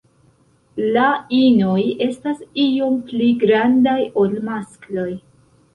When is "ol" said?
4.25-4.37